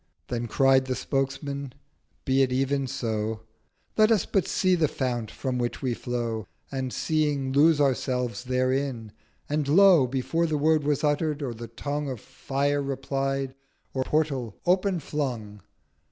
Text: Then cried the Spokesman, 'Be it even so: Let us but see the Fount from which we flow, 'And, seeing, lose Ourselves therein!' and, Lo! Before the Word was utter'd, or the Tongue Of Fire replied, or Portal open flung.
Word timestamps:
Then 0.29 0.47
cried 0.47 0.85
the 0.85 0.95
Spokesman, 0.95 1.73
'Be 2.25 2.41
it 2.41 2.51
even 2.51 2.87
so: 2.87 3.41
Let 3.95 4.11
us 4.11 4.25
but 4.25 4.47
see 4.47 4.73
the 4.73 4.87
Fount 4.87 5.29
from 5.29 5.59
which 5.59 5.83
we 5.83 5.93
flow, 5.93 6.47
'And, 6.71 6.91
seeing, 6.91 7.51
lose 7.51 7.79
Ourselves 7.79 8.45
therein!' 8.45 9.11
and, 9.47 9.67
Lo! 9.67 10.07
Before 10.07 10.47
the 10.47 10.57
Word 10.57 10.83
was 10.85 11.03
utter'd, 11.03 11.43
or 11.43 11.53
the 11.53 11.67
Tongue 11.67 12.09
Of 12.09 12.19
Fire 12.19 12.81
replied, 12.81 13.53
or 13.93 14.03
Portal 14.03 14.57
open 14.65 14.99
flung. 14.99 15.61